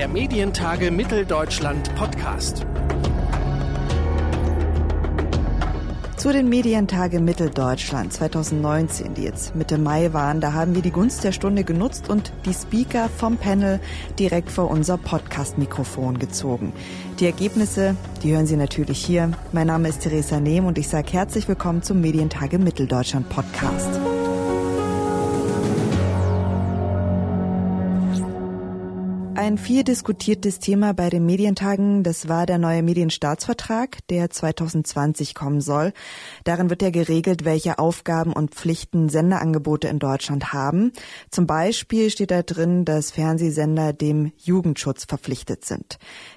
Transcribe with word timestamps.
der 0.00 0.08
Medientage 0.08 0.90
Mitteldeutschland 0.90 1.94
Podcast. 1.94 2.64
Zu 6.16 6.32
den 6.32 6.48
Medientage 6.48 7.20
Mitteldeutschland 7.20 8.10
2019, 8.10 9.12
die 9.12 9.24
jetzt 9.24 9.54
Mitte 9.54 9.76
Mai 9.76 10.14
waren, 10.14 10.40
da 10.40 10.54
haben 10.54 10.74
wir 10.74 10.80
die 10.80 10.90
Gunst 10.90 11.22
der 11.22 11.32
Stunde 11.32 11.64
genutzt 11.64 12.08
und 12.08 12.32
die 12.46 12.54
Speaker 12.54 13.10
vom 13.10 13.36
Panel 13.36 13.78
direkt 14.18 14.50
vor 14.50 14.70
unser 14.70 14.96
Podcast-Mikrofon 14.96 16.18
gezogen. 16.18 16.72
Die 17.18 17.26
Ergebnisse, 17.26 17.94
die 18.22 18.32
hören 18.32 18.46
Sie 18.46 18.56
natürlich 18.56 19.04
hier. 19.04 19.32
Mein 19.52 19.66
Name 19.66 19.90
ist 19.90 20.00
Theresa 20.00 20.40
Nehm 20.40 20.64
und 20.64 20.78
ich 20.78 20.88
sage 20.88 21.12
herzlich 21.12 21.46
willkommen 21.46 21.82
zum 21.82 22.00
Medientage 22.00 22.58
Mitteldeutschland 22.58 23.28
Podcast. 23.28 24.00
Ein 29.40 29.56
viel 29.56 29.84
diskutiertes 29.84 30.58
Thema 30.58 30.92
bei 30.92 31.08
den 31.08 31.24
Medientagen, 31.24 32.02
das 32.02 32.28
war 32.28 32.44
der 32.44 32.58
neue 32.58 32.82
Medienstaatsvertrag, 32.82 34.06
der 34.08 34.28
2020 34.28 35.34
kommen 35.34 35.62
soll. 35.62 35.94
Darin 36.44 36.68
wird 36.68 36.82
ja 36.82 36.90
geregelt, 36.90 37.46
welche 37.46 37.78
Aufgaben 37.78 38.34
und 38.34 38.54
Pflichten 38.54 39.08
Senderangebote 39.08 39.88
in 39.88 39.98
Deutschland 39.98 40.52
haben. 40.52 40.92
Zum 41.30 41.46
Beispiel 41.46 42.10
steht 42.10 42.32
da 42.32 42.42
drin, 42.42 42.84
dass 42.84 43.12
Fernsehsender 43.12 43.94
dem 43.94 44.30
Jugendschutz 44.36 45.06
verpflichtet 45.06 45.64
sind. 45.64 45.96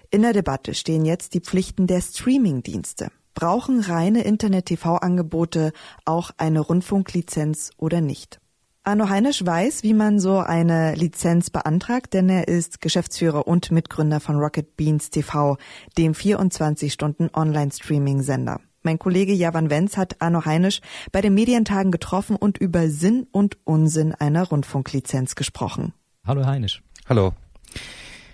In 0.10 0.22
der 0.22 0.32
Debatte 0.32 0.74
stehen 0.74 1.04
jetzt 1.04 1.34
die 1.34 1.42
Pflichten 1.42 1.88
der 1.88 2.00
Streamingdienste. 2.00 3.10
Brauchen 3.34 3.82
reine 3.82 4.24
Internet-TV-Angebote 4.24 5.74
auch 6.06 6.32
eine 6.38 6.62
Rundfunklizenz 6.62 7.72
oder 7.76 8.00
nicht? 8.00 8.40
Arno 8.86 9.08
Heinisch 9.08 9.46
weiß, 9.46 9.84
wie 9.84 9.94
man 9.94 10.20
so 10.20 10.40
eine 10.40 10.94
Lizenz 10.96 11.50
beantragt, 11.50 12.14
denn 12.14 12.28
er 12.28 12.50
ist 12.50 12.82
Geschäftsführer 12.82 13.48
und 13.48 13.72
Mitgründer 13.72 14.20
von 14.20 14.36
Rocket 14.36 14.76
Beans 14.76 15.10
TV, 15.10 15.56
dem 15.98 16.12
24-Stunden-Online-Streaming-Sender. 16.12 18.60
Mein 18.82 19.00
Kollege 19.00 19.32
Javan 19.32 19.70
Wenz 19.70 19.96
hat 19.96 20.22
Arno 20.22 20.44
Heinisch 20.44 20.82
bei 21.14 21.22
den 21.22 21.34
Medientagen 21.34 21.94
getroffen 21.94 22.36
und 22.36 22.58
über 22.58 22.90
Sinn 22.90 23.26
und 23.32 23.58
Unsinn 23.64 24.14
einer 24.16 24.44
Rundfunklizenz 24.44 25.36
gesprochen. 25.36 25.94
Hallo 26.26 26.46
Heinisch. 26.46 26.84
Hallo. 27.08 27.32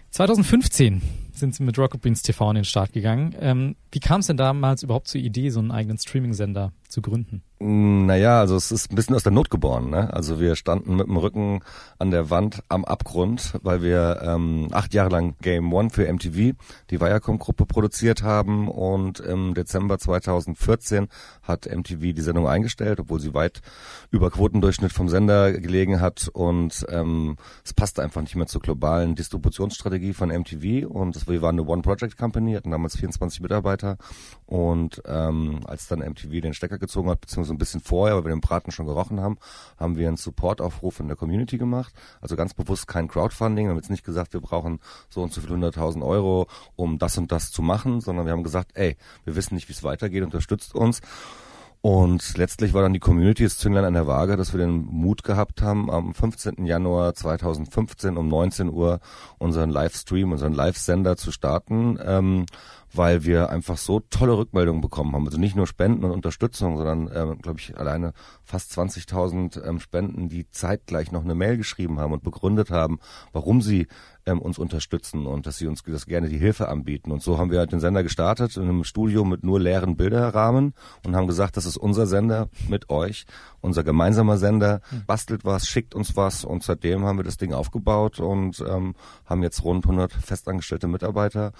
2015 0.09 1.03
sind 1.31 1.53
Sie 1.53 1.61
mit 1.61 1.77
Rocket 1.77 2.01
Beans 2.01 2.23
TV 2.23 2.49
in 2.49 2.55
den 2.55 2.65
Start 2.65 2.91
gegangen. 2.91 3.35
Ähm, 3.39 3.75
wie 3.91 3.99
kam 3.99 4.21
es 4.21 4.27
denn 4.27 4.37
damals 4.37 4.81
überhaupt 4.81 5.09
zur 5.09 5.21
Idee, 5.21 5.51
so 5.51 5.59
einen 5.59 5.69
eigenen 5.69 5.99
Streaming-Sender 5.99 6.73
zu 6.89 7.01
gründen? 7.01 7.43
Naja, 7.61 8.39
also 8.39 8.55
es 8.55 8.71
ist 8.71 8.89
ein 8.89 8.95
bisschen 8.95 9.15
aus 9.15 9.23
der 9.23 9.33
Not 9.33 9.49
geboren. 9.49 9.89
Ne? 9.89 10.13
Also 10.13 10.39
wir 10.39 10.55
standen 10.55 10.95
mit 10.95 11.07
dem 11.07 11.17
Rücken 11.17 11.59
an 11.97 12.09
der 12.09 12.29
Wand 12.29 12.63
am 12.69 12.85
Abgrund, 12.85 13.53
weil 13.63 13.81
wir 13.81 14.21
ähm, 14.23 14.69
acht 14.71 14.93
Jahre 14.93 15.09
lang 15.09 15.35
Game 15.41 15.73
One 15.73 15.89
für 15.89 16.11
MTV, 16.11 16.55
die 16.89 17.01
Viacom-Gruppe 17.01 17.65
produziert 17.65 18.23
haben 18.23 18.69
und 18.69 19.19
im 19.19 19.53
Dezember 19.53 19.99
2014 19.99 21.09
hat 21.43 21.65
MTV 21.65 22.13
die 22.13 22.21
Sendung 22.21 22.47
eingestellt, 22.47 23.01
obwohl 23.01 23.19
sie 23.19 23.33
weit 23.33 23.61
über 24.09 24.31
Quotendurchschnitt 24.31 24.93
vom 24.93 25.09
Sender 25.09 25.51
gelegen 25.51 25.99
hat 25.99 26.29
und 26.31 26.85
ähm, 26.89 27.35
es 27.65 27.73
passte 27.73 28.01
einfach 28.01 28.21
nicht 28.21 28.35
mehr 28.35 28.47
zur 28.47 28.61
globalen 28.61 29.15
Distributionsstrategie 29.15 30.13
von 30.13 30.29
MTV 30.29 30.87
und 30.87 31.27
wir 31.27 31.41
waren 31.41 31.59
eine 31.59 31.67
One-Project-Company, 31.67 32.53
hatten 32.53 32.71
damals 32.71 32.95
24 32.95 33.41
Mitarbeiter 33.41 33.97
und 34.45 35.01
ähm, 35.05 35.59
als 35.65 35.87
dann 35.87 35.99
MTV 35.99 36.41
den 36.41 36.53
Stecker 36.53 36.78
gezogen 36.79 37.09
hat, 37.09 37.21
beziehungsweise 37.21 37.53
ein 37.53 37.57
bisschen 37.57 37.81
vorher, 37.81 38.15
weil 38.15 38.25
wir 38.25 38.29
den 38.29 38.41
Braten 38.41 38.71
schon 38.71 38.85
gerochen 38.85 39.19
haben, 39.19 39.37
haben 39.77 39.97
wir 39.97 40.07
einen 40.07 40.17
Supportaufruf 40.17 40.99
in 40.99 41.07
der 41.07 41.17
Community 41.17 41.57
gemacht. 41.57 41.93
Also 42.21 42.35
ganz 42.35 42.53
bewusst 42.53 42.87
kein 42.87 43.07
Crowdfunding. 43.07 43.65
Wir 43.65 43.71
haben 43.71 43.77
jetzt 43.77 43.89
nicht 43.89 44.05
gesagt, 44.05 44.33
wir 44.33 44.41
brauchen 44.41 44.79
so 45.09 45.21
und 45.21 45.33
so 45.33 45.41
viel 45.41 45.51
hunderttausend 45.51 46.03
Euro, 46.03 46.47
um 46.75 46.97
das 46.97 47.17
und 47.17 47.31
das 47.31 47.51
zu 47.51 47.61
machen, 47.61 48.01
sondern 48.01 48.25
wir 48.25 48.33
haben 48.33 48.43
gesagt, 48.43 48.71
ey, 48.75 48.97
wir 49.25 49.35
wissen 49.35 49.55
nicht, 49.55 49.69
wie 49.69 49.73
es 49.73 49.83
weitergeht, 49.83 50.23
unterstützt 50.23 50.75
uns. 50.75 51.01
Und 51.81 52.37
letztlich 52.37 52.73
war 52.73 52.81
dann 52.81 52.91
die 52.91 52.99
Community 52.99 53.43
das 53.43 53.57
Zünglein 53.57 53.85
an 53.85 53.93
der 53.93 54.05
Waage, 54.05 54.35
dass 54.35 54.53
wir 54.53 54.59
den 54.59 54.85
Mut 54.85 55.23
gehabt 55.23 55.61
haben, 55.61 55.89
am 55.89 56.13
15. 56.13 56.65
Januar 56.65 57.13
2015 57.13 58.17
um 58.17 58.27
19 58.27 58.69
Uhr 58.69 58.99
unseren 59.37 59.69
Livestream, 59.69 60.33
unseren 60.33 60.53
Live-Sender 60.53 61.15
zu 61.15 61.31
starten. 61.31 61.97
Ähm, 62.03 62.45
weil 62.93 63.23
wir 63.23 63.49
einfach 63.49 63.77
so 63.77 63.99
tolle 63.99 64.37
Rückmeldungen 64.37 64.81
bekommen 64.81 65.13
haben. 65.13 65.25
Also 65.25 65.37
nicht 65.37 65.55
nur 65.55 65.67
Spenden 65.67 66.03
und 66.03 66.11
Unterstützung, 66.11 66.77
sondern, 66.77 67.09
ähm, 67.13 67.39
glaube 67.39 67.59
ich, 67.59 67.77
alleine 67.77 68.13
fast 68.43 68.77
20.000 68.77 69.63
ähm, 69.63 69.79
Spenden, 69.79 70.29
die 70.29 70.49
zeitgleich 70.49 71.11
noch 71.11 71.23
eine 71.23 71.35
Mail 71.35 71.57
geschrieben 71.57 71.99
haben 71.99 72.13
und 72.13 72.23
begründet 72.23 72.71
haben, 72.71 72.99
warum 73.31 73.61
sie 73.61 73.87
ähm, 74.29 74.39
uns 74.41 74.57
unterstützen 74.57 75.25
und 75.25 75.45
dass 75.45 75.57
sie 75.57 75.67
uns 75.67 75.83
das 75.83 76.05
gerne 76.05 76.29
die 76.29 76.37
Hilfe 76.37 76.69
anbieten. 76.69 77.11
Und 77.11 77.21
so 77.21 77.37
haben 77.37 77.51
wir 77.51 77.59
halt 77.59 77.71
den 77.71 77.79
Sender 77.79 78.03
gestartet 78.03 78.55
in 78.57 78.63
einem 78.63 78.83
Studio 78.83 79.25
mit 79.25 79.43
nur 79.43 79.59
leeren 79.59 79.97
Bilderrahmen 79.97 80.73
und 81.05 81.15
haben 81.15 81.27
gesagt, 81.27 81.57
das 81.57 81.65
ist 81.65 81.77
unser 81.77 82.05
Sender 82.05 82.49
mit 82.67 82.89
euch, 82.89 83.25
unser 83.61 83.83
gemeinsamer 83.83 84.37
Sender, 84.37 84.81
hm. 84.89 85.05
bastelt 85.05 85.45
was, 85.45 85.67
schickt 85.67 85.95
uns 85.95 86.15
was 86.15 86.45
und 86.45 86.63
seitdem 86.63 87.05
haben 87.05 87.17
wir 87.17 87.23
das 87.23 87.37
Ding 87.37 87.53
aufgebaut 87.53 88.19
und 88.19 88.63
ähm, 88.67 88.95
haben 89.25 89.43
jetzt 89.43 89.63
rund 89.63 89.85
100 89.85 90.13
festangestellte 90.13 90.87
Mitarbeiter, 90.87 91.51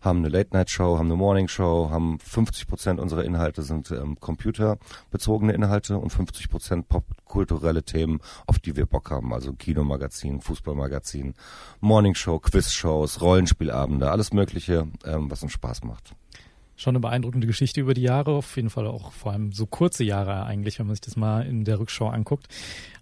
haben 0.00 0.18
eine 0.18 0.28
Late-Night-Show, 0.28 0.98
haben 0.98 1.06
eine 1.06 1.16
Morning-Show, 1.16 1.90
haben 1.90 2.18
50 2.18 2.66
Prozent 2.66 3.00
unserer 3.00 3.24
Inhalte 3.24 3.62
sind 3.62 3.90
ähm, 3.90 4.18
computerbezogene 4.20 5.52
Inhalte 5.52 5.98
und 5.98 6.10
50 6.10 6.50
Prozent 6.50 6.88
popkulturelle 6.88 7.82
Themen, 7.82 8.20
auf 8.46 8.58
die 8.58 8.76
wir 8.76 8.86
Bock 8.86 9.10
haben, 9.10 9.32
also 9.32 9.52
Kinomagazin, 9.52 10.40
Fußballmagazin, 10.40 11.34
Morning-Show, 12.16 12.38
Quiz-Shows, 12.38 13.20
Rollenspielabende, 13.20 14.10
alles 14.10 14.32
Mögliche, 14.32 14.88
ähm, 15.04 15.30
was 15.30 15.42
uns 15.42 15.52
Spaß 15.52 15.84
macht 15.84 16.14
schon 16.76 16.92
eine 16.92 17.00
beeindruckende 17.00 17.46
Geschichte 17.46 17.80
über 17.80 17.94
die 17.94 18.02
Jahre, 18.02 18.32
auf 18.32 18.54
jeden 18.56 18.70
Fall 18.70 18.86
auch 18.86 19.12
vor 19.12 19.32
allem 19.32 19.52
so 19.52 19.66
kurze 19.66 20.04
Jahre 20.04 20.44
eigentlich, 20.44 20.78
wenn 20.78 20.86
man 20.86 20.94
sich 20.94 21.00
das 21.00 21.16
mal 21.16 21.46
in 21.46 21.64
der 21.64 21.80
Rückschau 21.80 22.08
anguckt. 22.08 22.48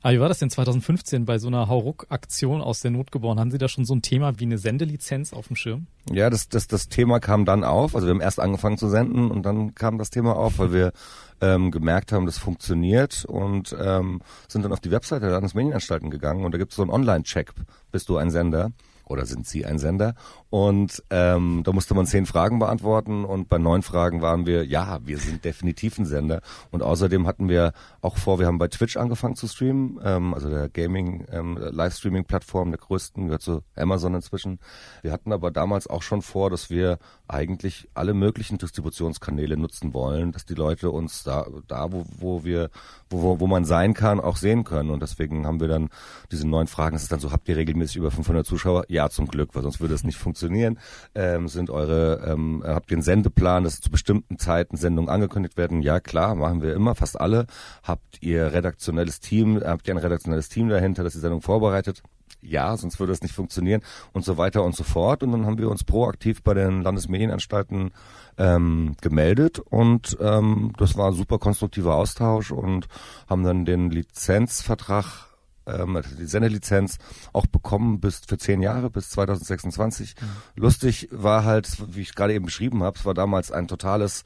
Aber 0.01 0.15
wie 0.15 0.21
war 0.21 0.29
das 0.29 0.39
denn 0.39 0.51
2015 0.51 1.25
bei 1.25 1.39
so 1.39 1.49
einer 1.49 1.69
Hauruck-Aktion 1.69 2.61
aus 2.61 2.81
der 2.81 2.93
Not 2.93 3.11
geboren? 3.11 3.41
Haben 3.41 3.51
Sie 3.51 3.59
da 3.59 3.69
schon 3.69 3.85
so 3.85 3.95
ein 3.95 4.03
Thema 4.03 4.39
wie 4.39 4.45
eine 4.45 4.59
Sendelizenz 4.59 5.33
auf 5.33 5.49
dem 5.49 5.57
Schirm? 5.57 5.87
Ja, 6.13 6.31
das, 6.31 6.49
das, 6.49 6.69
das 6.69 6.89
Thema 6.89 7.19
kam 7.19 7.45
dann 7.45 7.65
auf. 7.65 7.95
Also 7.95 8.07
wir 8.07 8.15
haben 8.15 8.21
erst 8.21 8.39
angefangen 8.39 8.79
zu 8.79 8.89
senden 8.89 9.31
und 9.31 9.45
dann 9.45 9.75
kam 9.75 9.99
das 9.99 10.11
Thema 10.11 10.37
auf, 10.37 10.59
weil 10.59 10.73
wir 10.73 10.93
ähm, 11.41 11.71
gemerkt 11.71 12.13
haben, 12.13 12.27
das 12.27 12.39
funktioniert 12.39 13.25
und 13.25 13.75
ähm, 13.79 14.21
sind 14.47 14.63
dann 14.63 14.73
auf 14.73 14.81
die 14.81 14.91
Webseite 14.91 15.23
der 15.23 15.33
Landesmedienanstalten 15.33 16.11
gegangen 16.11 16.45
und 16.45 16.53
da 16.53 16.59
gibt 16.59 16.73
es 16.73 16.77
so 16.77 16.83
einen 16.83 16.93
Online-Check, 16.93 17.53
bist 17.91 18.09
du 18.09 18.19
ein 18.19 18.31
Sender? 18.31 18.71
Oder 19.07 19.27
sind 19.27 19.47
Sie 19.47 19.65
ein 19.65 19.79
Sender? 19.79 20.15
Und 20.51 21.03
ähm, 21.11 21.63
da 21.65 21.73
musste 21.73 21.95
man 21.95 22.07
zehn 22.07 22.27
Fragen 22.27 22.59
beantworten 22.59 23.25
und 23.25 23.49
bei 23.49 23.59
neun 23.59 23.83
Fragen 23.83 24.23
waren 24.23 24.47
wir, 24.47 24.65
ja, 24.65 25.01
wir 25.05 25.19
sind 25.19 25.45
definitiv 25.45 25.99
ein 25.99 26.07
Sender. 26.07 26.43
Und 26.71 26.83
außerdem 26.83 27.27
hatten 27.27 27.49
wir 27.49 27.73
auch 28.01 28.17
vor, 28.17 28.39
wir 28.39 28.47
haben 28.47 28.59
bei 28.59 28.69
Twitch 28.69 28.97
angefangen 28.97 29.37
zu 29.37 29.49
streamen, 29.49 29.99
ähm, 30.05 30.33
also 30.33 30.49
der 30.49 30.69
Gaming, 30.69 31.27
ähm, 31.31 31.59
Livestreaming-Plattform, 31.59 32.71
der 32.71 32.79
größten, 32.79 33.27
gehört 33.27 33.43
zu 33.43 33.63
Amazon 33.75 34.15
inzwischen. 34.15 34.61
Wir 35.03 35.13
hatten 35.13 35.33
aber 35.33 35.51
damals 35.51 35.89
auch 35.89 36.03
schon 36.03 36.23
vor, 36.23 36.51
dass 36.51 36.71
wir 36.71 36.99
eigentlich 37.27 37.89
alle 37.95 38.15
möglichen 38.15 38.59
Distributionskanäle 38.59 39.57
nutzen 39.57 39.95
wollen, 39.95 40.33
dass 40.33 40.45
die 40.45 40.55
Leute 40.55 40.91
uns 40.91 41.25
da, 41.25 41.47
da 41.67 41.91
wo, 41.91 42.05
wo 42.19 42.45
wir, 42.45 42.71
wo, 43.11 43.41
wo 43.41 43.47
man 43.47 43.65
sein 43.65 43.95
kann, 43.95 44.21
auch 44.21 44.37
sehen 44.37 44.65
können. 44.65 44.91
Und 44.91 45.03
deswegen 45.03 45.47
haben 45.47 45.61
wir 45.61 45.69
dann 45.69 45.89
diese 46.31 46.47
neun 46.47 46.67
Fragen. 46.67 46.97
Es 46.97 47.03
ist 47.03 47.13
dann 47.13 47.21
so, 47.21 47.33
habt 47.33 47.49
ihr 47.49 47.57
regelmäßig 47.57 47.97
über 47.97 48.11
500 48.11 48.47
Zuschauer? 48.47 48.85
Ja, 48.95 49.11
zum 49.11 49.27
Glück, 49.27 49.57
weil 49.57 49.63
sonst 49.65 49.81
würde 49.81 49.93
es 49.93 50.05
nicht 50.05 50.19
funktionieren. 50.19 50.79
Ähm, 51.17 51.49
sind 51.49 51.69
eure, 51.69 52.25
ähm, 52.31 52.63
habt 52.65 52.93
ihr 52.93 52.97
einen 52.97 53.03
Sendeplan, 53.03 53.65
dass 53.65 53.81
zu 53.81 53.91
bestimmten 53.91 54.39
Zeiten 54.39 54.77
Sendungen 54.77 55.11
angekündigt 55.11 55.57
werden? 55.57 55.83
Ja, 55.83 55.99
klar, 55.99 56.37
machen 56.37 56.63
wir 56.63 56.75
immer, 56.75 56.95
fast 56.95 57.21
alle. 57.21 57.47
Habt 57.83 58.23
ihr 58.23 58.53
redaktionelles 58.53 59.19
Team, 59.19 59.61
habt 59.61 59.89
ihr 59.89 59.95
ein 59.95 59.99
redaktionelles 59.99 60.49
Team 60.49 60.69
dahinter, 60.69 61.03
das 61.03 61.15
die 61.15 61.19
Sendung 61.19 61.43
vorbereitet? 61.43 62.05
ja, 62.41 62.77
sonst 62.77 63.01
würde 63.01 63.13
es 63.13 63.23
nicht 63.23 63.35
funktionieren 63.35 63.81
und 64.13 64.23
so 64.23 64.37
weiter 64.37 64.63
und 64.65 64.77
so 64.77 64.85
fort. 64.85 65.23
Und 65.23 65.33
dann 65.33 65.47
haben 65.47 65.59
wir 65.59 65.71
uns 65.71 65.83
proaktiv 65.83 66.43
bei 66.43 66.53
den 66.53 66.83
Landesmedienanstalten 66.83 67.93
ähm, 68.37 68.97
gemeldet 69.01 69.59
und 69.59 70.17
ähm, 70.21 70.73
das 70.77 70.97
war 70.97 71.09
ein 71.09 71.15
super 71.15 71.39
konstruktiver 71.39 71.95
Austausch 71.95 72.53
und 72.53 72.87
haben 73.29 73.45
dann 73.45 73.65
den 73.65 73.91
Lizenzvertrag 73.91 75.34
ähm, 75.67 76.01
die 76.19 76.27
Sendelizenz 76.27 76.99
auch 77.33 77.47
bekommen 77.47 78.01
bis 78.01 78.23
für 78.27 78.39
zehn 78.39 78.63
Jahre 78.63 78.91
bis 78.91 79.11
2026. 79.11 80.15
Mhm. 80.21 80.27
Lustig 80.63 81.09
war 81.11 81.45
halt, 81.45 81.69
wie 81.95 82.03
ich 82.03 82.15
gerade 82.15 82.35
eben 82.35 82.47
beschrieben 82.47 82.83
habe, 82.83 82.99
es 82.99 83.05
war 83.05 83.15
damals 83.15 83.51
ein 83.51 83.69
totales 83.69 84.25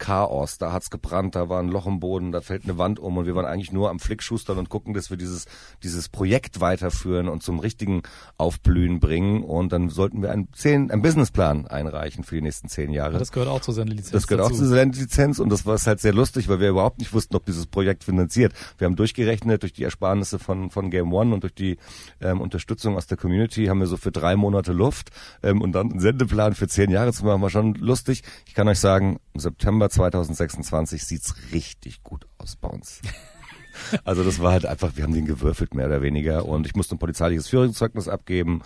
Chaos. 0.00 0.58
Da 0.58 0.72
hat's 0.72 0.90
gebrannt, 0.90 1.36
da 1.36 1.48
war 1.48 1.60
ein 1.60 1.68
Loch 1.68 1.86
im 1.86 2.00
Boden, 2.00 2.32
da 2.32 2.40
fällt 2.40 2.64
eine 2.64 2.78
Wand 2.78 2.98
um 2.98 3.18
und 3.18 3.26
wir 3.26 3.36
waren 3.36 3.44
eigentlich 3.44 3.70
nur 3.70 3.90
am 3.90 4.00
Flickschustern 4.00 4.58
und 4.58 4.68
gucken, 4.68 4.94
dass 4.94 5.10
wir 5.10 5.16
dieses, 5.16 5.44
dieses 5.84 6.08
Projekt 6.08 6.60
weiterführen 6.60 7.28
und 7.28 7.42
zum 7.44 7.60
richtigen 7.60 8.02
Aufblühen 8.38 8.98
bringen. 8.98 9.44
Und 9.44 9.72
dann 9.72 9.90
sollten 9.90 10.22
wir 10.22 10.32
einen, 10.32 10.48
zehn, 10.52 10.90
einen 10.90 11.02
Businessplan 11.02 11.68
einreichen 11.68 12.24
für 12.24 12.34
die 12.34 12.42
nächsten 12.42 12.68
zehn 12.68 12.92
Jahre. 12.92 13.18
Das 13.18 13.30
gehört 13.30 13.50
auch 13.50 13.60
zur 13.60 13.74
Sendelizenz. 13.74 14.10
Das 14.10 14.26
gehört 14.26 14.46
dazu. 14.46 14.54
auch 14.54 14.58
zur 14.58 14.68
Sendelizenz 14.68 15.38
und 15.38 15.50
das 15.50 15.66
war 15.66 15.78
halt 15.78 16.00
sehr 16.00 16.14
lustig, 16.14 16.48
weil 16.48 16.60
wir 16.60 16.70
überhaupt 16.70 16.98
nicht 16.98 17.12
wussten, 17.12 17.36
ob 17.36 17.44
dieses 17.44 17.66
Projekt 17.66 18.02
finanziert. 18.04 18.54
Wir 18.78 18.86
haben 18.86 18.96
durchgerechnet 18.96 19.62
durch 19.62 19.74
die 19.74 19.84
Ersparnisse 19.84 20.38
von, 20.38 20.70
von 20.70 20.90
Game 20.90 21.12
One 21.12 21.34
und 21.34 21.42
durch 21.42 21.54
die 21.54 21.76
ähm, 22.22 22.40
Unterstützung 22.40 22.96
aus 22.96 23.06
der 23.06 23.18
Community 23.18 23.66
haben 23.66 23.80
wir 23.80 23.86
so 23.86 23.98
für 23.98 24.10
drei 24.10 24.34
Monate 24.36 24.72
Luft 24.72 25.10
ähm, 25.42 25.60
und 25.60 25.72
dann 25.72 25.90
einen 25.90 26.00
Sendeplan 26.00 26.54
für 26.54 26.68
zehn 26.68 26.90
Jahre 26.90 27.12
zu 27.12 27.26
machen, 27.26 27.42
war 27.42 27.50
schon 27.50 27.74
lustig. 27.74 28.22
Ich 28.46 28.54
kann 28.54 28.66
euch 28.66 28.80
sagen, 28.80 29.20
im 29.34 29.40
September 29.40 29.89
2026 29.90 31.04
sieht's 31.04 31.34
richtig 31.52 32.02
gut 32.02 32.26
aus 32.38 32.56
bei 32.56 32.68
uns. 32.68 33.00
Also 34.04 34.24
das 34.24 34.40
war 34.40 34.52
halt 34.52 34.66
einfach, 34.66 34.96
wir 34.96 35.04
haben 35.04 35.14
den 35.14 35.26
gewürfelt 35.26 35.74
mehr 35.74 35.86
oder 35.86 36.02
weniger 36.02 36.44
und 36.46 36.66
ich 36.66 36.74
musste 36.74 36.96
ein 36.96 36.98
polizeiliches 36.98 37.48
Führungszeugnis 37.48 38.08
abgeben 38.08 38.62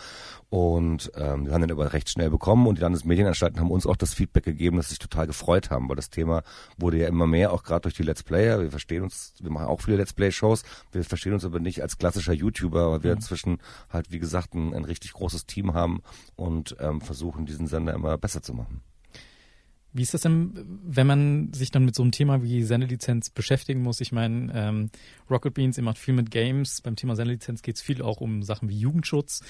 und 0.50 1.11
ähm, 1.17 1.47
wir 1.47 1.53
haben 1.53 1.62
den 1.62 1.73
aber 1.73 1.93
recht 1.93 2.09
schnell 2.11 2.31
bekommen 2.31 2.67
und 2.67 2.79
die 2.79 2.82
Landesmedienanstalten 2.82 3.61
haben 3.61 3.71
uns 3.71 3.87
auch 3.87 3.97
das 3.97 4.15
Feedback 4.15 4.44
gegeben, 4.44 4.76
dass 4.76 4.87
sie 4.87 4.91
sich 4.91 4.99
total 4.99 5.26
gefreut 5.26 5.71
haben, 5.71 5.88
weil 5.88 5.97
das 5.97 6.11
Thema 6.11 6.43
wurde 6.79 6.99
ja 6.99 7.09
immer 7.09 7.26
mehr, 7.26 7.53
auch 7.53 7.62
gerade 7.62 7.82
durch 7.82 7.94
die 7.94 8.03
Let's 8.03 8.23
Player. 8.23 8.61
Wir 8.61 8.71
verstehen 8.71 9.03
uns, 9.03 9.35
wir 9.41 9.50
machen 9.50 9.67
auch 9.67 9.81
viele 9.81 9.97
Let's 9.97 10.12
Play-Shows, 10.12 10.62
wir 10.93 11.05
verstehen 11.05 11.35
uns 11.35 11.44
aber 11.44 11.61
nicht 11.61 11.82
als 11.82 11.99
klassischer 11.99 12.32
YouTuber, 12.32 12.91
weil 12.91 13.03
wir 13.03 13.11
mhm. 13.11 13.17
inzwischen 13.17 13.59
halt, 13.91 14.11
wie 14.12 14.19
gesagt, 14.19 14.55
ein, 14.55 14.75
ein 14.75 14.85
richtig 14.85 15.12
großes 15.12 15.47
Team 15.47 15.75
haben 15.75 16.03
und 16.37 16.76
ähm, 16.81 17.00
versuchen, 17.00 17.47
diesen 17.47 17.67
Sender 17.67 17.94
immer 17.94 18.17
besser 18.19 18.43
zu 18.43 18.55
machen. 18.55 18.82
Wie 19.94 20.02
ist 20.02 20.12
das 20.12 20.23
denn, 20.23 20.81
wenn 20.85 21.06
man 21.06 21.52
sich 21.52 21.70
dann 21.70 21.85
mit 21.85 21.94
so 21.94 22.02
einem 22.02 22.11
Thema 22.11 22.43
wie 22.43 22.64
Sendelizenz 22.64 23.31
beschäftigen 23.31 23.81
muss? 23.81 24.00
Ich 24.00 24.11
meine, 24.11 24.52
ähm, 24.52 24.91
Rocket 25.31 25.55
Beans, 25.55 25.79
ihr 25.79 25.85
macht 25.85 25.99
viel 25.99 26.14
mit 26.14 26.32
Games. 26.32 26.81
Beim 26.81 26.96
Thema 26.96 27.14
Sendelizenz 27.14 27.62
geht 27.62 27.76
es 27.76 27.82
viel 27.82 28.02
auch 28.02 28.20
um 28.20 28.43
Sachen 28.43 28.69
wie 28.69 28.76
Jugendschutz. 28.76 29.43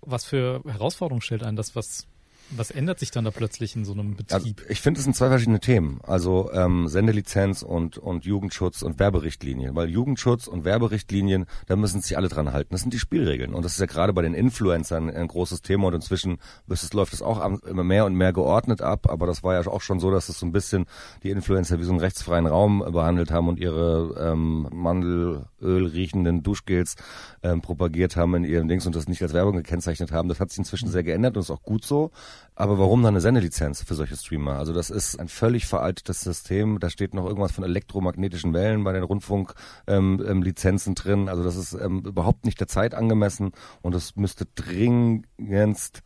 Was 0.00 0.24
für 0.24 0.60
Herausforderungen 0.66 1.22
stellt 1.22 1.44
ein 1.44 1.54
das, 1.54 1.76
was 1.76 2.08
was 2.50 2.70
ändert 2.70 2.98
sich 2.98 3.10
dann 3.10 3.24
da 3.24 3.30
plötzlich 3.30 3.76
in 3.76 3.84
so 3.84 3.92
einem 3.92 4.16
Betrieb? 4.16 4.34
Also 4.34 4.70
ich 4.70 4.80
finde, 4.80 4.98
es 4.98 5.04
sind 5.04 5.14
zwei 5.14 5.28
verschiedene 5.28 5.60
Themen. 5.60 6.00
Also 6.02 6.50
ähm, 6.52 6.88
Sendelizenz 6.88 7.62
und, 7.62 7.98
und 7.98 8.24
Jugendschutz 8.24 8.82
und 8.82 8.98
Werberichtlinien. 8.98 9.74
Weil 9.74 9.88
Jugendschutz 9.88 10.46
und 10.46 10.64
Werberichtlinien, 10.64 11.46
da 11.66 11.76
müssen 11.76 12.00
sich 12.00 12.16
alle 12.16 12.28
dran 12.28 12.52
halten. 12.52 12.70
Das 12.72 12.82
sind 12.82 12.92
die 12.92 12.98
Spielregeln. 12.98 13.54
Und 13.54 13.64
das 13.64 13.72
ist 13.72 13.80
ja 13.80 13.86
gerade 13.86 14.12
bei 14.12 14.22
den 14.22 14.34
Influencern 14.34 15.10
ein 15.10 15.28
großes 15.28 15.62
Thema. 15.62 15.88
Und 15.88 15.94
inzwischen 15.94 16.38
es, 16.68 16.92
läuft 16.92 17.12
es 17.12 17.22
auch 17.22 17.62
immer 17.62 17.84
mehr 17.84 18.04
und 18.04 18.14
mehr 18.14 18.32
geordnet 18.32 18.82
ab. 18.82 19.08
Aber 19.08 19.26
das 19.26 19.42
war 19.42 19.54
ja 19.54 19.66
auch 19.70 19.80
schon 19.80 20.00
so, 20.00 20.10
dass 20.10 20.28
es 20.28 20.38
so 20.38 20.46
ein 20.46 20.52
bisschen 20.52 20.86
die 21.22 21.30
Influencer 21.30 21.78
wie 21.78 21.84
so 21.84 21.90
einen 21.90 22.00
rechtsfreien 22.00 22.46
Raum 22.46 22.84
behandelt 22.92 23.30
haben 23.30 23.48
und 23.48 23.58
ihre 23.58 24.14
ähm, 24.18 24.68
Mandelöl 24.72 25.46
riechenden 25.60 26.42
Duschgels 26.42 26.96
ähm, 27.42 27.60
propagiert 27.60 28.16
haben 28.16 28.34
in 28.34 28.44
ihren 28.44 28.68
Dings 28.68 28.86
und 28.86 28.94
das 28.94 29.08
nicht 29.08 29.22
als 29.22 29.32
Werbung 29.32 29.56
gekennzeichnet 29.56 30.12
haben. 30.12 30.28
Das 30.28 30.40
hat 30.40 30.50
sich 30.50 30.58
inzwischen 30.58 30.88
sehr 30.88 31.02
geändert 31.02 31.36
und 31.36 31.42
ist 31.42 31.50
auch 31.50 31.62
gut 31.62 31.84
so. 31.84 32.10
Aber 32.54 32.78
warum 32.78 33.02
dann 33.02 33.14
eine 33.14 33.20
Sendelizenz 33.20 33.82
für 33.82 33.94
solche 33.94 34.16
Streamer? 34.16 34.58
Also 34.58 34.72
das 34.72 34.90
ist 34.90 35.18
ein 35.18 35.28
völlig 35.28 35.66
veraltetes 35.66 36.20
System. 36.20 36.80
Da 36.80 36.90
steht 36.90 37.14
noch 37.14 37.26
irgendwas 37.26 37.52
von 37.52 37.64
elektromagnetischen 37.64 38.52
Wellen 38.52 38.84
bei 38.84 38.92
den 38.92 39.02
Rundfunklizenzen 39.02 40.92
ähm, 40.92 40.96
ähm, 40.98 41.02
drin. 41.02 41.28
Also 41.28 41.42
das 41.42 41.56
ist 41.56 41.72
ähm, 41.72 42.00
überhaupt 42.04 42.44
nicht 42.44 42.60
der 42.60 42.68
Zeit 42.68 42.94
angemessen 42.94 43.52
und 43.80 43.94
es 43.94 44.16
müsste 44.16 44.46
dringendst 44.54 46.02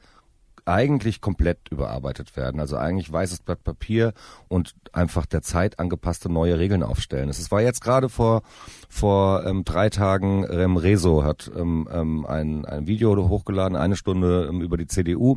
eigentlich 0.67 1.21
komplett 1.21 1.69
überarbeitet 1.71 2.37
werden. 2.37 2.61
Also 2.61 2.77
eigentlich 2.77 3.11
weißes 3.11 3.41
Blatt 3.41 3.63
Papier 3.65 4.13
und 4.49 4.75
einfach 4.93 5.25
der 5.25 5.43
Zeit 5.43 5.79
angepasste 5.79 6.29
neue 6.29 6.59
Regeln 6.59 6.83
aufstellen. 6.83 7.29
Es 7.29 7.51
war 7.51 7.63
jetzt 7.63 7.81
gerade 7.81 8.09
vor 8.09 8.43
vor 8.89 9.45
ähm, 9.47 9.65
drei 9.65 9.91
Tagen, 9.91 10.47
ähm, 10.51 10.77
Rezo 10.77 11.23
hat 11.23 11.51
ähm, 11.57 11.89
ähm, 11.93 12.27
ein, 12.27 12.65
ein 12.65 12.87
Video 12.87 13.29
hochgeladen, 13.29 13.77
eine 13.77 13.97
Stunde 13.97 14.47
ähm, 14.49 14.61
über 14.61 14.77
die 14.77 14.87
CDU, 14.87 15.37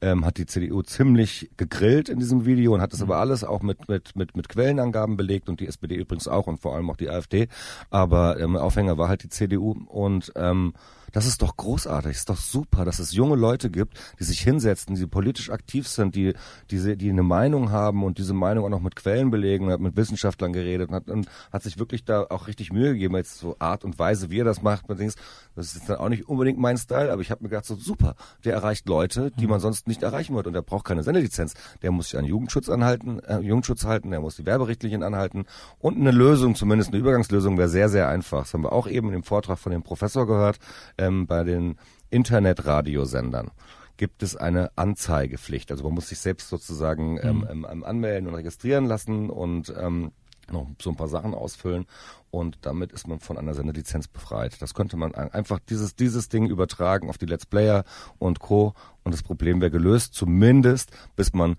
ähm, 0.00 0.24
hat 0.24 0.38
die 0.38 0.46
CDU 0.46 0.82
ziemlich 0.82 1.50
gegrillt 1.56 2.08
in 2.08 2.18
diesem 2.18 2.44
Video 2.46 2.74
und 2.74 2.80
hat 2.80 2.92
es 2.92 3.00
mhm. 3.00 3.06
aber 3.06 3.20
alles 3.20 3.44
auch 3.44 3.62
mit, 3.62 3.88
mit, 3.88 4.16
mit, 4.16 4.36
mit 4.36 4.48
Quellenangaben 4.48 5.16
belegt 5.16 5.48
und 5.48 5.60
die 5.60 5.66
SPD 5.66 5.94
übrigens 5.94 6.28
auch 6.28 6.46
und 6.46 6.58
vor 6.60 6.74
allem 6.74 6.90
auch 6.90 6.96
die 6.96 7.08
AfD. 7.08 7.48
Aber 7.90 8.38
ähm, 8.40 8.56
Aufhänger 8.56 8.98
war 8.98 9.08
halt 9.08 9.22
die 9.22 9.28
CDU 9.28 9.76
und 9.88 10.32
ähm, 10.36 10.74
das 11.12 11.26
ist 11.26 11.42
doch 11.42 11.56
großartig, 11.56 12.12
ist 12.12 12.28
doch 12.28 12.36
super, 12.36 12.84
dass 12.84 12.98
es 12.98 13.12
junge 13.12 13.36
Leute 13.36 13.70
gibt, 13.70 13.98
die 14.18 14.24
sich 14.24 14.40
hinsetzen, 14.40 14.94
die 14.94 15.06
politisch 15.06 15.50
aktiv 15.50 15.88
sind, 15.88 16.14
die, 16.14 16.34
die, 16.70 16.96
die 16.96 17.10
eine 17.10 17.22
Meinung 17.22 17.70
haben 17.70 18.04
und 18.04 18.18
diese 18.18 18.34
Meinung 18.34 18.64
auch 18.64 18.70
noch 18.70 18.80
mit 18.80 18.96
Quellen 18.96 19.30
belegen, 19.30 19.70
hat 19.70 19.80
mit 19.80 19.96
Wissenschaftlern 19.96 20.52
geredet 20.52 20.88
und 20.88 20.94
hat, 20.94 21.08
und 21.08 21.28
hat 21.52 21.62
sich 21.62 21.78
wirklich 21.78 22.04
da 22.04 22.26
auch 22.28 22.46
richtig 22.46 22.72
Mühe 22.72 22.92
gegeben, 22.92 23.16
jetzt 23.16 23.38
so 23.38 23.56
Art 23.58 23.84
und 23.84 23.98
Weise, 23.98 24.30
wie 24.30 24.40
er 24.40 24.44
das 24.44 24.62
macht. 24.62 24.88
Man 24.88 24.98
denkt, 24.98 25.16
das 25.54 25.74
ist 25.74 25.88
dann 25.88 25.96
auch 25.96 26.08
nicht 26.08 26.28
unbedingt 26.28 26.58
mein 26.58 26.76
Style, 26.76 27.12
aber 27.12 27.22
ich 27.22 27.30
habe 27.30 27.42
mir 27.42 27.48
gedacht, 27.48 27.64
so 27.64 27.74
super, 27.74 28.14
der 28.44 28.54
erreicht 28.54 28.88
Leute, 28.88 29.30
die 29.30 29.46
man 29.46 29.60
sonst 29.60 29.88
nicht 29.88 30.02
erreichen 30.02 30.34
wird 30.34 30.46
und 30.46 30.52
der 30.52 30.62
braucht 30.62 30.84
keine 30.84 31.02
Sendelizenz. 31.02 31.54
Der 31.82 31.90
muss 31.90 32.10
sich 32.10 32.18
an 32.18 32.24
Jugendschutz 32.24 32.68
anhalten, 32.68 33.20
äh, 33.20 33.38
Jugendschutz 33.40 33.84
halten, 33.84 34.10
der 34.10 34.20
muss 34.20 34.36
die 34.36 34.46
Werberichtlinien 34.46 35.02
anhalten 35.02 35.46
und 35.78 35.96
eine 35.96 36.10
Lösung, 36.10 36.54
zumindest 36.54 36.90
eine 36.90 37.00
Übergangslösung, 37.00 37.58
wäre 37.58 37.68
sehr, 37.68 37.88
sehr 37.88 38.08
einfach. 38.08 38.40
Das 38.40 38.54
haben 38.54 38.62
wir 38.62 38.72
auch 38.72 38.86
eben 38.86 39.08
in 39.08 39.14
dem 39.14 39.22
Vortrag 39.22 39.58
von 39.58 39.72
dem 39.72 39.82
Professor 39.82 40.26
gehört. 40.26 40.58
Äh, 40.96 41.06
ähm, 41.06 41.26
bei 41.26 41.44
den 41.44 41.76
Internetradiosendern 42.10 43.50
gibt 43.96 44.22
es 44.22 44.36
eine 44.36 44.70
Anzeigepflicht. 44.76 45.70
Also 45.70 45.84
man 45.84 45.94
muss 45.94 46.08
sich 46.08 46.18
selbst 46.18 46.48
sozusagen 46.48 47.18
ähm, 47.22 47.38
mhm. 47.38 47.66
ähm, 47.70 47.84
anmelden 47.84 48.28
und 48.28 48.34
registrieren 48.34 48.86
lassen 48.86 49.30
und 49.30 49.72
ähm, 49.78 50.12
noch 50.50 50.68
so 50.80 50.90
ein 50.90 50.96
paar 50.96 51.08
Sachen 51.08 51.34
ausfüllen 51.34 51.86
und 52.30 52.58
damit 52.62 52.92
ist 52.92 53.08
man 53.08 53.18
von 53.18 53.36
einer 53.36 53.54
Sendelizenz 53.54 54.06
befreit. 54.06 54.62
Das 54.62 54.74
könnte 54.74 54.96
man 54.96 55.12
einfach 55.14 55.58
dieses, 55.58 55.96
dieses 55.96 56.28
Ding 56.28 56.46
übertragen 56.46 57.08
auf 57.08 57.18
die 57.18 57.26
Let's 57.26 57.46
Player 57.46 57.84
und 58.18 58.38
Co. 58.38 58.74
und 59.02 59.12
das 59.12 59.24
Problem 59.24 59.60
wäre 59.60 59.72
gelöst, 59.72 60.14
zumindest 60.14 60.92
bis 61.16 61.32
man 61.32 61.56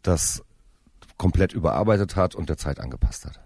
das 0.00 0.42
komplett 1.18 1.52
überarbeitet 1.52 2.16
hat 2.16 2.34
und 2.34 2.48
der 2.48 2.56
Zeit 2.56 2.80
angepasst 2.80 3.26
hat. 3.26 3.38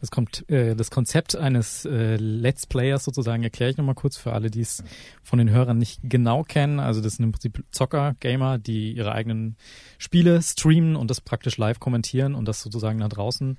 Das, 0.00 0.10
kommt, 0.10 0.48
äh, 0.48 0.76
das 0.76 0.90
Konzept 0.90 1.36
eines 1.36 1.84
äh, 1.84 2.16
Let's 2.16 2.66
Players 2.66 3.04
sozusagen 3.04 3.42
erkläre 3.42 3.70
ich 3.70 3.76
nochmal 3.76 3.94
kurz 3.94 4.16
für 4.16 4.32
alle, 4.32 4.50
die 4.50 4.60
es 4.60 4.84
von 5.22 5.38
den 5.38 5.50
Hörern 5.50 5.78
nicht 5.78 6.00
genau 6.04 6.44
kennen. 6.44 6.78
Also 6.78 7.00
das 7.00 7.16
sind 7.16 7.24
im 7.24 7.32
Prinzip 7.32 7.64
Zocker, 7.70 8.14
Gamer, 8.20 8.58
die 8.58 8.92
ihre 8.92 9.12
eigenen 9.12 9.56
Spiele 9.98 10.40
streamen 10.42 10.94
und 10.96 11.10
das 11.10 11.20
praktisch 11.20 11.56
live 11.56 11.80
kommentieren 11.80 12.34
und 12.34 12.46
das 12.46 12.62
sozusagen 12.62 12.98
nach 12.98 13.08
draußen 13.08 13.58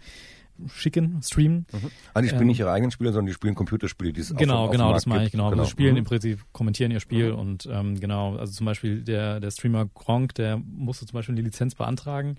schicken, 0.68 1.22
streamen. 1.24 1.66
Mhm. 1.72 1.92
Ah, 2.14 2.22
die 2.22 2.28
spielen 2.28 2.42
ähm, 2.42 2.48
nicht 2.48 2.60
ihre 2.60 2.72
eigenen 2.72 2.92
Spiele, 2.92 3.12
sondern 3.12 3.28
die 3.28 3.34
spielen 3.34 3.56
Computerspiele, 3.56 4.14
die 4.14 4.22
es 4.22 4.34
Genau, 4.36 4.66
auf, 4.66 4.72
genau, 4.72 4.94
das 4.94 5.06
meine 5.06 5.26
ich, 5.26 5.32
genau. 5.32 5.50
genau. 5.50 5.64
Sie 5.64 5.70
spielen 5.70 5.92
mhm. 5.94 6.00
im 6.00 6.04
Prinzip, 6.06 6.46
kommentieren 6.52 6.92
ihr 6.92 7.00
Spiel 7.00 7.34
mhm. 7.34 7.40
und 7.40 7.70
ähm, 7.72 8.00
genau, 8.00 8.36
also 8.36 8.52
zum 8.54 8.66
Beispiel 8.66 9.02
der, 9.02 9.40
der 9.40 9.52
Streamer 9.52 9.86
Gronk, 9.86 10.36
der 10.36 10.58
musste 10.58 11.06
zum 11.06 11.14
Beispiel 11.14 11.36
eine 11.36 11.42
Lizenz 11.42 11.76
beantragen. 11.76 12.36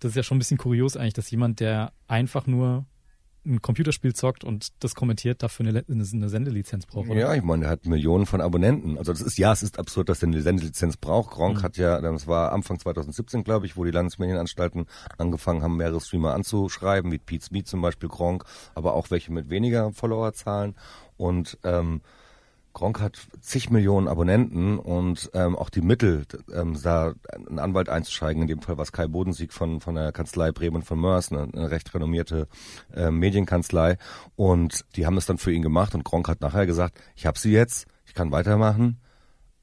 Das 0.00 0.10
ist 0.10 0.16
ja 0.16 0.22
schon 0.22 0.36
ein 0.36 0.40
bisschen 0.40 0.58
kurios 0.58 0.96
eigentlich, 0.96 1.14
dass 1.14 1.30
jemand, 1.30 1.60
der 1.60 1.92
einfach 2.08 2.46
nur 2.46 2.86
ein 3.44 3.62
Computerspiel 3.62 4.14
zockt 4.14 4.44
und 4.44 4.68
das 4.80 4.94
kommentiert, 4.94 5.42
dafür 5.42 5.66
eine, 5.66 5.84
eine 5.88 6.28
Sendelizenz 6.28 6.86
braucht, 6.86 7.08
oder? 7.08 7.18
Ja, 7.18 7.34
ich 7.34 7.42
meine, 7.42 7.64
er 7.64 7.70
hat 7.70 7.86
Millionen 7.86 8.26
von 8.26 8.40
Abonnenten. 8.40 8.98
Also 8.98 9.12
das 9.12 9.22
ist, 9.22 9.38
ja, 9.38 9.52
es 9.52 9.62
ist 9.62 9.78
absurd, 9.78 10.08
dass 10.08 10.22
er 10.22 10.28
eine 10.28 10.42
Sendelizenz 10.42 10.96
braucht. 10.96 11.30
Gronk 11.30 11.58
mhm. 11.58 11.62
hat 11.62 11.76
ja, 11.76 12.00
das 12.00 12.26
war 12.26 12.52
Anfang 12.52 12.78
2017, 12.78 13.44
glaube 13.44 13.66
ich, 13.66 13.76
wo 13.76 13.84
die 13.84 13.90
Landesmedienanstalten 13.90 14.86
angefangen 15.16 15.62
haben, 15.62 15.76
mehrere 15.76 16.00
Streamer 16.00 16.34
anzuschreiben, 16.34 17.10
wie 17.12 17.18
Pete 17.18 17.44
Smith 17.44 17.66
zum 17.66 17.80
Beispiel, 17.80 18.08
Gronk, 18.08 18.44
aber 18.74 18.94
auch 18.94 19.10
welche 19.10 19.32
mit 19.32 19.48
weniger 19.48 19.92
Followerzahlen. 19.92 20.74
Und 21.16 21.58
ähm, 21.64 22.02
Gronk 22.72 23.00
hat 23.00 23.18
zig 23.40 23.70
Millionen 23.70 24.08
Abonnenten 24.08 24.78
und 24.78 25.30
ähm, 25.34 25.56
auch 25.56 25.70
die 25.70 25.80
Mittel, 25.80 26.24
ähm, 26.52 26.78
da 26.82 27.14
einen 27.34 27.58
Anwalt 27.58 27.88
einzusteigen, 27.88 28.42
in 28.42 28.48
dem 28.48 28.62
Fall 28.62 28.76
war 28.76 28.84
es 28.84 28.92
Kai 28.92 29.06
Bodensieg 29.06 29.52
von, 29.52 29.80
von 29.80 29.94
der 29.94 30.12
Kanzlei 30.12 30.52
Bremen 30.52 30.82
von 30.82 31.00
Mörs, 31.00 31.32
eine, 31.32 31.42
eine 31.42 31.70
recht 31.70 31.92
renommierte 31.94 32.48
äh, 32.94 33.10
Medienkanzlei. 33.10 33.98
Und 34.36 34.84
die 34.96 35.06
haben 35.06 35.16
es 35.16 35.26
dann 35.26 35.38
für 35.38 35.52
ihn 35.52 35.62
gemacht 35.62 35.94
und 35.94 36.04
Gronk 36.04 36.28
hat 36.28 36.40
nachher 36.40 36.66
gesagt, 36.66 37.00
ich 37.16 37.26
habe 37.26 37.38
sie 37.38 37.52
jetzt, 37.52 37.86
ich 38.06 38.14
kann 38.14 38.32
weitermachen 38.32 39.00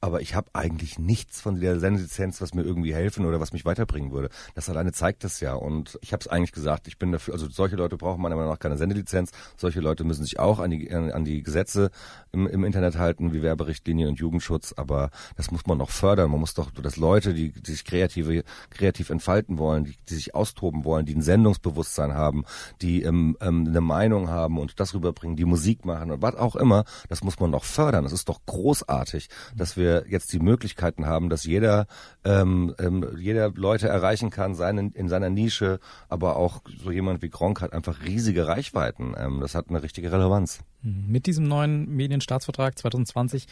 aber 0.00 0.20
ich 0.20 0.34
habe 0.34 0.48
eigentlich 0.52 0.98
nichts 0.98 1.40
von 1.40 1.60
der 1.60 1.80
Sendelizenz, 1.80 2.40
was 2.40 2.54
mir 2.54 2.62
irgendwie 2.62 2.94
helfen 2.94 3.26
oder 3.26 3.40
was 3.40 3.52
mich 3.52 3.64
weiterbringen 3.64 4.12
würde. 4.12 4.28
Das 4.54 4.68
alleine 4.68 4.92
zeigt 4.92 5.24
das 5.24 5.40
ja. 5.40 5.54
Und 5.54 5.98
ich 6.02 6.12
habe 6.12 6.20
es 6.20 6.28
eigentlich 6.28 6.52
gesagt, 6.52 6.86
ich 6.86 6.98
bin 6.98 7.10
dafür, 7.10 7.34
also 7.34 7.48
solche 7.48 7.76
Leute 7.76 7.96
brauchen 7.96 8.22
meiner 8.22 8.36
Meinung 8.36 8.52
nach 8.52 8.60
keine 8.60 8.76
Sendelizenz. 8.76 9.32
Solche 9.56 9.80
Leute 9.80 10.04
müssen 10.04 10.22
sich 10.24 10.38
auch 10.38 10.60
an 10.60 10.70
die, 10.70 10.92
an 10.92 11.24
die 11.24 11.42
Gesetze 11.42 11.90
im, 12.30 12.46
im 12.46 12.64
Internet 12.64 12.96
halten, 12.96 13.32
wie 13.32 13.42
Werberichtlinie 13.42 14.08
und 14.08 14.20
Jugendschutz. 14.20 14.72
Aber 14.76 15.10
das 15.36 15.50
muss 15.50 15.66
man 15.66 15.78
noch 15.78 15.90
fördern. 15.90 16.30
Man 16.30 16.40
muss 16.40 16.54
doch, 16.54 16.70
dass 16.70 16.96
Leute, 16.96 17.34
die, 17.34 17.50
die 17.50 17.70
sich 17.72 17.84
kreative, 17.84 18.44
kreativ 18.70 19.10
entfalten 19.10 19.58
wollen, 19.58 19.84
die, 19.84 19.96
die 20.08 20.14
sich 20.14 20.34
austoben 20.34 20.84
wollen, 20.84 21.06
die 21.06 21.14
ein 21.14 21.22
Sendungsbewusstsein 21.22 22.14
haben, 22.14 22.44
die 22.82 23.02
ähm, 23.02 23.36
ähm, 23.40 23.66
eine 23.66 23.80
Meinung 23.80 24.28
haben 24.28 24.58
und 24.58 24.78
das 24.78 24.94
rüberbringen, 24.94 25.36
die 25.36 25.44
Musik 25.44 25.84
machen 25.84 26.12
und 26.12 26.22
was 26.22 26.36
auch 26.36 26.54
immer, 26.54 26.84
das 27.08 27.24
muss 27.24 27.40
man 27.40 27.50
noch 27.50 27.64
fördern. 27.64 28.04
Das 28.04 28.12
ist 28.12 28.28
doch 28.28 28.40
großartig, 28.46 29.28
dass 29.56 29.76
wir 29.76 29.87
wir 29.88 30.04
jetzt 30.08 30.32
die 30.32 30.38
Möglichkeiten 30.38 31.06
haben, 31.06 31.28
dass 31.28 31.44
jeder, 31.44 31.86
ähm, 32.24 32.74
ähm, 32.78 33.06
jeder 33.18 33.50
Leute 33.50 33.88
erreichen 33.88 34.30
kann, 34.30 34.54
seinen, 34.54 34.92
in 34.92 35.08
seiner 35.08 35.30
Nische, 35.30 35.80
aber 36.08 36.36
auch 36.36 36.62
so 36.82 36.90
jemand 36.90 37.22
wie 37.22 37.30
Gronk 37.30 37.60
hat 37.60 37.72
einfach 37.72 38.02
riesige 38.04 38.46
Reichweiten. 38.46 39.14
Ähm, 39.16 39.40
das 39.40 39.54
hat 39.54 39.68
eine 39.68 39.82
richtige 39.82 40.12
Relevanz. 40.12 40.60
Mhm. 40.82 41.04
Mit 41.08 41.26
diesem 41.26 41.46
neuen 41.48 41.88
Medienstaatsvertrag 41.88 42.78
2020 42.78 43.46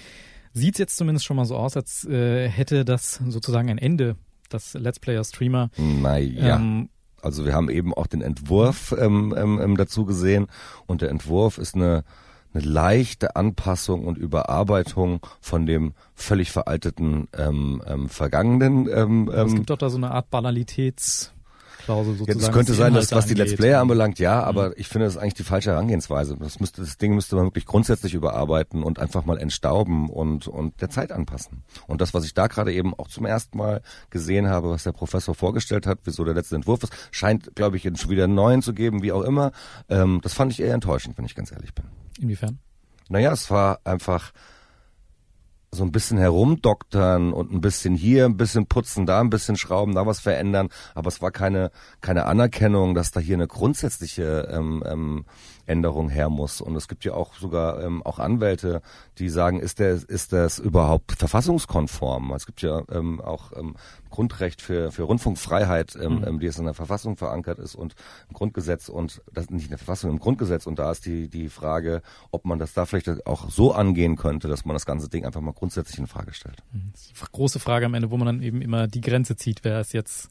sieht 0.52 0.74
es 0.74 0.78
jetzt 0.78 0.96
zumindest 0.96 1.26
schon 1.26 1.36
mal 1.36 1.44
so 1.44 1.56
aus, 1.56 1.76
als 1.76 2.04
äh, 2.04 2.48
hätte 2.48 2.84
das 2.84 3.20
sozusagen 3.28 3.70
ein 3.70 3.78
Ende, 3.78 4.16
das 4.48 4.74
Let's 4.74 5.00
Player 5.00 5.24
Streamer. 5.24 5.70
Naja. 5.76 6.56
Ähm, 6.56 6.88
also 7.22 7.44
wir 7.44 7.54
haben 7.54 7.70
eben 7.70 7.92
auch 7.92 8.06
den 8.06 8.22
Entwurf 8.22 8.94
ähm, 8.98 9.34
ähm, 9.36 9.60
ähm, 9.60 9.76
dazu 9.76 10.04
gesehen 10.04 10.46
und 10.86 11.02
der 11.02 11.10
Entwurf 11.10 11.58
ist 11.58 11.74
eine 11.74 12.04
eine 12.56 12.66
leichte 12.66 13.36
Anpassung 13.36 14.04
und 14.04 14.18
Überarbeitung 14.18 15.20
von 15.40 15.66
dem 15.66 15.94
völlig 16.14 16.50
veralteten 16.50 17.28
ähm, 17.36 17.82
ähm, 17.86 18.08
vergangenen. 18.08 18.88
Ähm, 18.92 19.28
es 19.28 19.54
gibt 19.54 19.70
doch 19.70 19.78
da 19.78 19.90
so 19.90 19.96
eine 19.96 20.10
Art 20.10 20.30
Banalitäts 20.30 21.32
Klausel 21.86 22.16
sozusagen. 22.16 22.38
Ja, 22.38 22.46
das 22.46 22.54
könnte 22.54 22.74
sein, 22.74 22.94
dass 22.94 23.12
was 23.12 23.26
die 23.26 23.34
Let's 23.34 23.54
Player 23.54 23.80
anbelangt, 23.80 24.18
ja, 24.18 24.42
aber 24.42 24.68
mhm. 24.68 24.74
ich 24.76 24.88
finde 24.88 25.06
das 25.06 25.14
ist 25.14 25.20
eigentlich 25.20 25.34
die 25.34 25.44
falsche 25.44 25.70
Herangehensweise. 25.70 26.36
Das 26.38 26.60
müsste, 26.60 26.82
das 26.82 26.98
Ding 26.98 27.14
müsste 27.14 27.36
man 27.36 27.46
wirklich 27.46 27.64
grundsätzlich 27.64 28.14
überarbeiten 28.14 28.82
und 28.82 28.98
einfach 28.98 29.24
mal 29.24 29.38
entstauben 29.38 30.10
und, 30.10 30.48
und 30.48 30.80
der 30.80 30.90
Zeit 30.90 31.12
anpassen. 31.12 31.62
Und 31.86 32.00
das, 32.00 32.12
was 32.12 32.24
ich 32.24 32.34
da 32.34 32.48
gerade 32.48 32.72
eben 32.72 32.92
auch 32.94 33.08
zum 33.08 33.24
ersten 33.24 33.56
Mal 33.56 33.82
gesehen 34.10 34.48
habe, 34.48 34.70
was 34.70 34.82
der 34.82 34.92
Professor 34.92 35.34
vorgestellt 35.34 35.86
hat, 35.86 36.00
wieso 36.04 36.24
der 36.24 36.34
letzte 36.34 36.56
Entwurf 36.56 36.82
ist, 36.82 36.92
scheint, 37.12 37.54
glaube 37.54 37.76
ich, 37.76 37.84
schon 37.84 38.10
wieder 38.10 38.24
einen 38.24 38.34
neuen 38.34 38.62
zu 38.62 38.74
geben, 38.74 39.02
wie 39.02 39.12
auch 39.12 39.22
immer. 39.22 39.52
Ähm, 39.88 40.20
das 40.22 40.34
fand 40.34 40.52
ich 40.52 40.60
eher 40.60 40.74
enttäuschend, 40.74 41.16
wenn 41.16 41.24
ich 41.24 41.34
ganz 41.34 41.52
ehrlich 41.52 41.72
bin. 41.72 41.84
Inwiefern? 42.20 42.58
Naja, 43.08 43.32
es 43.32 43.50
war 43.50 43.80
einfach, 43.84 44.32
so 45.76 45.84
ein 45.84 45.92
bisschen 45.92 46.18
herumdoktern 46.18 47.32
und 47.32 47.52
ein 47.52 47.60
bisschen 47.60 47.94
hier, 47.94 48.24
ein 48.24 48.36
bisschen 48.36 48.66
putzen, 48.66 49.06
da 49.06 49.20
ein 49.20 49.30
bisschen 49.30 49.56
schrauben, 49.56 49.94
da 49.94 50.06
was 50.06 50.20
verändern. 50.20 50.68
Aber 50.94 51.08
es 51.08 51.22
war 51.22 51.30
keine, 51.30 51.70
keine 52.00 52.26
Anerkennung, 52.26 52.94
dass 52.94 53.12
da 53.12 53.20
hier 53.20 53.36
eine 53.36 53.46
grundsätzliche 53.46 54.48
ähm, 54.50 54.82
ähm, 54.86 55.24
Änderung 55.66 56.08
her 56.08 56.28
muss. 56.30 56.60
Und 56.60 56.76
es 56.76 56.88
gibt 56.88 57.04
ja 57.04 57.14
auch 57.14 57.34
sogar 57.34 57.82
ähm, 57.82 58.02
auch 58.02 58.18
Anwälte, 58.18 58.82
die 59.18 59.28
sagen, 59.28 59.60
ist 59.60 59.78
der, 59.78 59.94
ist 59.94 60.32
das 60.32 60.58
überhaupt 60.58 61.12
verfassungskonform? 61.12 62.32
Es 62.32 62.46
gibt 62.46 62.62
ja 62.62 62.82
ähm, 62.90 63.20
auch 63.20 63.52
ähm, 63.56 63.74
Grundrecht 64.10 64.62
für, 64.62 64.92
für 64.92 65.02
Rundfunkfreiheit, 65.02 65.96
ähm, 66.00 66.16
mhm. 66.16 66.24
Ähm, 66.24 66.40
die 66.40 66.46
es 66.46 66.58
in 66.58 66.64
der 66.64 66.74
Verfassung 66.74 67.16
verankert 67.16 67.58
ist 67.58 67.74
und 67.74 67.94
im 68.28 68.34
Grundgesetz 68.34 68.88
und 68.88 69.22
das 69.32 69.50
nicht 69.50 69.64
in 69.64 69.70
der 69.70 69.78
Verfassung, 69.78 70.10
im 70.10 70.18
Grundgesetz. 70.18 70.66
Und 70.66 70.78
da 70.78 70.90
ist 70.90 71.04
die, 71.04 71.28
die 71.28 71.48
Frage, 71.48 72.02
ob 72.30 72.44
man 72.44 72.58
das 72.58 72.72
da 72.72 72.86
vielleicht 72.86 73.26
auch 73.26 73.50
so 73.50 73.72
angehen 73.72 74.16
könnte, 74.16 74.48
dass 74.48 74.64
man 74.64 74.74
das 74.74 74.86
ganze 74.86 75.08
Ding 75.08 75.26
einfach 75.26 75.40
mal 75.40 75.52
grundsätzlich 75.52 75.65
in 75.98 76.06
Frage 76.06 76.32
stellt. 76.34 76.62
Mhm. 76.72 76.92
große 77.32 77.58
Frage 77.58 77.86
am 77.86 77.94
Ende, 77.94 78.10
wo 78.10 78.16
man 78.16 78.26
dann 78.26 78.42
eben 78.42 78.62
immer 78.62 78.88
die 78.88 79.00
Grenze 79.00 79.36
zieht, 79.36 79.64
wer 79.64 79.80
ist 79.80 79.92
jetzt, 79.92 80.28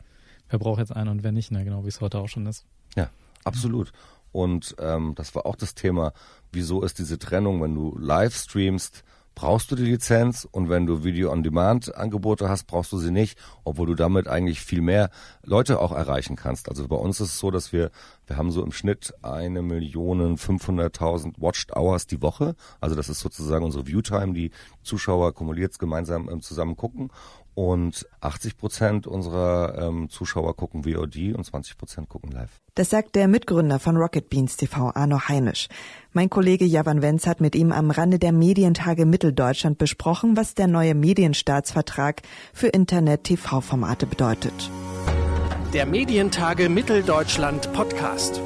wer 0.49 0.59
braucht 0.59 0.79
jetzt 0.79 0.95
einen 0.95 1.09
und 1.09 1.23
wer 1.23 1.31
nicht, 1.31 1.51
ne? 1.51 1.63
genau 1.63 1.83
wie 1.83 1.89
es 1.89 2.01
heute 2.01 2.19
auch 2.19 2.29
schon 2.29 2.45
ist. 2.45 2.65
Ja, 2.95 3.09
absolut. 3.43 3.91
Und 4.31 4.75
ähm, 4.79 5.13
das 5.15 5.33
war 5.33 5.45
auch 5.45 5.55
das 5.55 5.75
Thema, 5.75 6.13
wieso 6.51 6.83
ist 6.83 6.99
diese 6.99 7.17
Trennung, 7.17 7.61
wenn 7.61 7.73
du 7.73 7.97
live 7.97 8.35
streamst, 8.35 9.03
brauchst 9.35 9.69
du 9.69 9.75
die 9.75 9.83
Lizenz 9.83 10.47
und 10.49 10.69
wenn 10.69 10.85
du 10.85 11.03
Video-on-Demand-Angebote 11.03 12.49
hast, 12.49 12.65
brauchst 12.65 12.91
du 12.93 12.97
sie 12.97 13.11
nicht, 13.11 13.37
obwohl 13.65 13.85
du 13.87 13.93
damit 13.93 14.27
eigentlich 14.27 14.61
viel 14.61 14.81
mehr 14.81 15.09
Leute 15.43 15.79
auch 15.79 15.91
erreichen 15.91 16.35
kannst. 16.35 16.69
Also 16.69 16.87
bei 16.87 16.95
uns 16.95 17.19
ist 17.19 17.29
es 17.29 17.39
so, 17.39 17.51
dass 17.51 17.73
wir, 17.73 17.91
wir 18.25 18.37
haben 18.37 18.51
so 18.51 18.63
im 18.63 18.71
Schnitt 18.71 19.13
eine 19.21 19.61
Million 19.61 20.37
500.000 20.37 21.33
Watched 21.39 21.75
Hours 21.75 22.07
die 22.07 22.21
Woche. 22.21 22.55
Also 22.79 22.95
das 22.95 23.09
ist 23.09 23.19
sozusagen 23.19 23.65
unsere 23.65 23.85
Viewtime, 23.85 24.33
die 24.33 24.51
Zuschauer 24.81 25.33
kumuliert 25.33 25.77
gemeinsam 25.77 26.29
ähm, 26.29 26.41
zusammen 26.41 26.77
gucken 26.77 27.11
und 27.55 28.05
80 28.19 28.57
Prozent 28.57 29.07
unserer 29.07 29.77
ähm, 29.77 30.09
Zuschauer 30.09 30.55
gucken 30.55 30.83
VOD 30.83 31.33
und 31.33 31.43
20 31.43 31.77
Prozent 31.77 32.09
gucken 32.09 32.31
live. 32.31 32.61
Das 32.75 32.89
sagt 32.89 33.15
der 33.15 33.27
Mitgründer 33.27 33.79
von 33.79 33.95
Rocket 33.95 34.29
Beans 34.29 34.57
TV, 34.57 34.91
Arno 34.93 35.27
Heinisch. 35.29 35.69
Mein 36.11 36.29
Kollege 36.29 36.65
Javan 36.65 37.01
Wenz 37.01 37.25
hat 37.25 37.39
mit 37.39 37.55
ihm 37.55 37.71
am 37.71 37.89
Rande 37.91 38.19
der 38.19 38.33
Medientage 38.33 39.05
Mitteldeutschland 39.05 39.77
besprochen, 39.77 40.35
was 40.35 40.53
der 40.53 40.67
neue 40.67 40.93
Medienstaatsvertrag 40.93 42.21
für 42.53 42.67
Internet-TV-Formate 42.67 44.05
bedeutet. 44.05 44.69
Der 45.73 45.85
Medientage 45.85 46.69
Mitteldeutschland 46.69 47.71
Podcast. 47.73 48.41